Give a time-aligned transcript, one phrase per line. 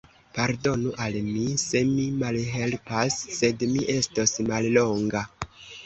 [0.35, 5.29] Pardonu al mi, se mi malhelpas; sed mi estos mallonga.